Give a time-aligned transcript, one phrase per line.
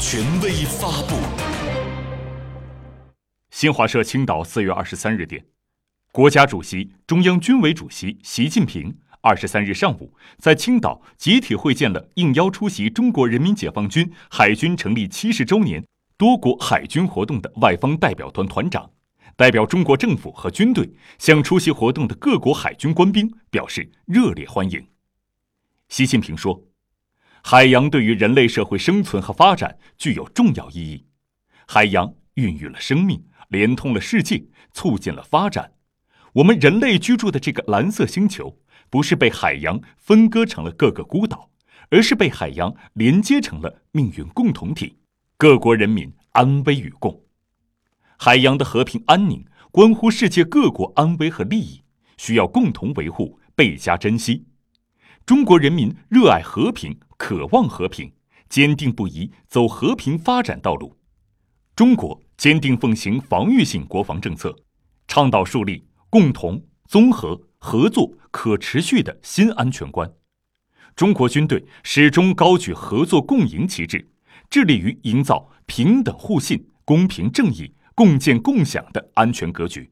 [0.00, 1.16] 权威发布。
[3.50, 5.44] 新华社青岛四月二十三日电，
[6.12, 15.84] 国家主席、中央军委主席习近平二十三日上午在青岛集体会见了应邀出席中国人民解放军海军成立七十周年
[16.16, 18.88] 多国海军活动的外方代表团团长。
[19.34, 20.88] 代表中国政府和军队
[21.18, 24.86] 向出席活动的各国海军官兵表示热烈欢迎。
[25.88, 26.62] 习近平说
[27.42, 31.06] ：“海洋对于人类社会生存和发展具有重要意义，
[31.66, 35.72] 海洋孕育了生命，连通了世界，促进了发展。
[36.34, 38.58] 我们人类居住的这个蓝色星球，
[38.90, 41.50] 不是被海洋分割成了各个孤岛，
[41.90, 44.98] 而是被海洋连接成了命运共同体，
[45.36, 47.24] 各国人民安危与共。”
[48.18, 51.82] 海洋的和平安宁关乎世界各国安危和利益，
[52.16, 54.44] 需要共同维护、倍加珍惜。
[55.28, 58.10] 中国人民热爱和平，渴望和平，
[58.48, 60.96] 坚定不移走和平发展道路。
[61.76, 64.56] 中国坚定奉行防御性国防政策，
[65.06, 70.10] 倡导树立共同、综合、合作、可持续的新安全观。
[70.96, 74.08] 中国军队始终高举合作共赢旗帜，
[74.48, 77.70] 致力于营造平等互信、公平正义。
[77.94, 79.90] 共建共享的安全格局，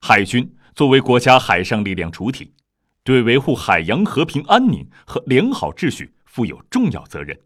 [0.00, 2.54] 海军作为国家海上力量主体，
[3.02, 7.38] 对维护海洋和平安宁和良好秩序负有重要责任。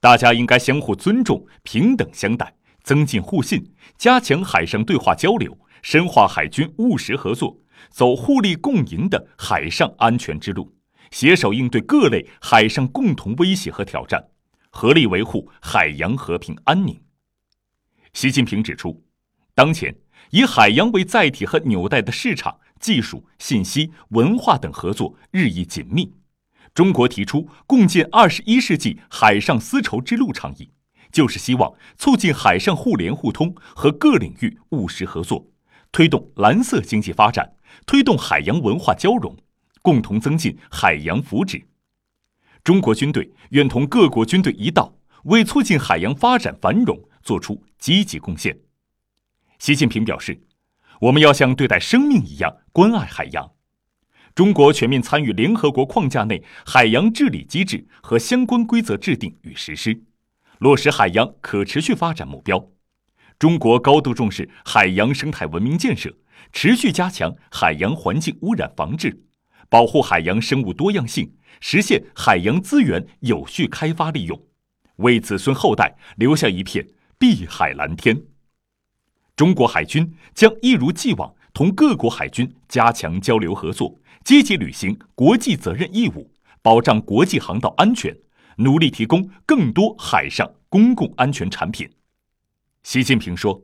[0.00, 10.74] 大家应该相互尊重、平等相待，增进互信，加强海上对话交流，深化海军务实合作，走互利共赢的海上安全之路，
[11.10, 14.28] 携手应对各类海上共同威胁和挑战，
[14.70, 17.00] 合力维护海洋和平安宁。
[18.12, 19.04] 习近平指出。
[19.52, 19.94] 当前，
[20.30, 26.12] 以海洋为载体和纽带的市场、技术、信息、文化等合作日益紧密。
[26.74, 30.70] 中国提出共建二十一世纪海上丝绸之路倡议，
[31.12, 35.46] 就是希望促进海上互联互通和各领域务实合作，
[35.92, 37.54] 推动蓝色经济发展，
[37.86, 39.36] 推动海洋文化交融，
[39.82, 41.64] 共同增进海洋福祉。
[42.62, 44.94] 中国军队愿同各国军队一道，
[45.24, 48.56] 为促进海洋发展繁荣作出积极贡献。
[49.58, 50.40] 习近平表示，
[51.00, 53.52] 我们要像对待生命一样关爱海洋。
[54.34, 60.02] 中国全面参与联合国框架内海洋治理机制和相关规则制定与实施，
[60.58, 62.70] 落实海洋可持续发展目标。
[63.38, 66.14] 中国高度重视海洋生态文明建设，
[66.52, 69.24] 持续加强海洋环境污染防治，
[69.70, 74.38] 保护海洋生物多样性，实现海洋资源有序开发利用，
[74.96, 76.86] 为子孙后代留下一片
[77.18, 78.29] 碧海蓝天。
[79.40, 86.30] 中国海军将一如既往同各国海军加强交流合作，积极履行国际责任义务，
[86.60, 88.14] 保障国际航道安全，
[88.56, 91.88] 努力提供更多海上公共安全产品。
[92.82, 93.62] 习近平说：“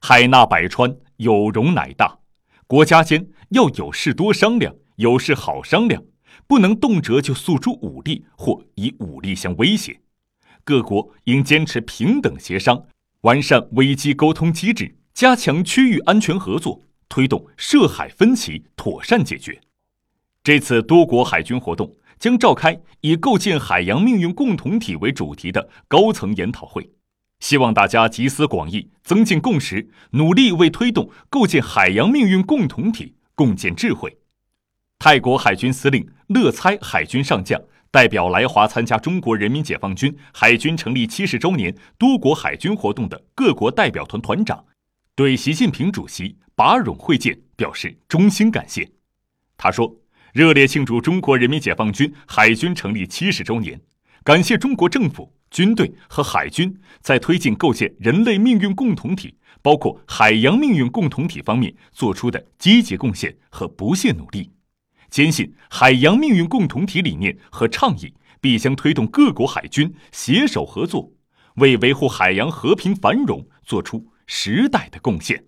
[0.00, 2.20] 海纳百川，有容乃大，
[2.66, 6.02] 国家间要有事多商量，有事好商量，
[6.46, 10.00] 不能动辄就诉诸武力或以武力相威胁。
[10.64, 12.86] 各国应坚持平等协商，
[13.20, 19.60] 完善危机沟通机制。”加强区域安全合作，推动涉海分歧妥善解决。
[20.44, 26.92] 这次多国海军活动将召开以构建海洋命运共同体为主题的高层研讨会，
[27.40, 34.18] 希望大家集思广益，增进共识，努力为推动构建海洋命运共同体共建智慧。
[35.00, 44.64] 泰国海军司令乐猜海军上将代表来华参加中国人民解放军海军成立七十周年多国海军活动的各国代表团团长。
[45.18, 48.88] 对习近平主席把冗会见表示衷心感谢。
[49.56, 49.92] 他说
[50.32, 53.80] ：“热烈庆祝中国人民解放军海军成立七十周年，
[54.22, 64.48] 感谢中国政府、军队和海军在推进构建人类命运共同体，包括海洋命运共同体方面做出的积极贡献和不懈努力。
[65.10, 71.10] 坚信海洋命运共同体理念和倡议必将推动各国海军携手合作，
[71.56, 75.42] 为维护海洋和平繁荣做出。”时代的贡献。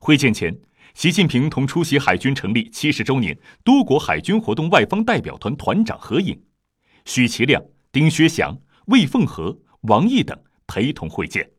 [0.00, 0.56] 会见前，
[0.94, 6.40] 习近平同出席海军成立七十周年多国海军活动外方代表团团长合影，
[7.04, 8.56] 许其亮、丁薛祥、
[8.86, 11.50] 魏凤和、王毅等陪同会见。